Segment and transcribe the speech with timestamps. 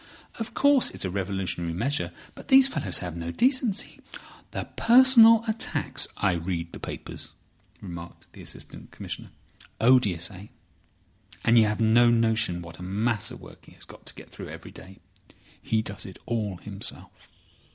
[0.39, 2.11] Of course, it is a revolutionary measure.
[2.33, 3.99] But these fellows have no decency.
[4.49, 7.29] The personal attacks—" "I read the papers,"
[7.81, 9.29] remarked the Assistant Commissioner.
[9.79, 10.31] "Odious?
[10.31, 10.47] Eh?
[11.45, 14.31] And you have no notion what a mass of work he has got to get
[14.31, 14.97] through every day.
[15.61, 17.29] He does it all himself.